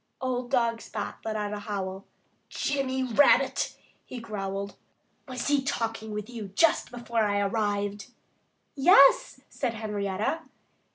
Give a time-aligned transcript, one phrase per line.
[0.19, 2.05] Old dog Spot let out a howl.
[2.49, 4.75] "Jimmy Rabbit!" he growled.
[5.27, 8.07] "Was he talking with you just before I arrived?"
[8.73, 10.39] "Yes!" said Henrietta.